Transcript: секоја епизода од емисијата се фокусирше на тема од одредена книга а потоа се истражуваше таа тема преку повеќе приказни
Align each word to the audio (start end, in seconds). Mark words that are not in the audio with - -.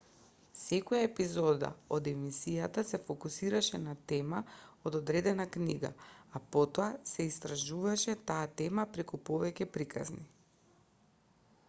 секоја 0.59 0.99
епизода 1.07 1.67
од 1.97 2.07
емисијата 2.11 2.83
се 2.91 2.99
фокусирше 3.09 3.79
на 3.81 3.93
тема 4.11 4.39
од 4.91 4.97
одредена 5.01 5.45
книга 5.57 5.91
а 6.39 6.41
потоа 6.55 6.87
се 7.11 7.25
истражуваше 7.33 8.15
таа 8.31 8.47
тема 8.63 8.87
преку 8.97 9.21
повеќе 9.29 9.69
приказни 9.77 10.25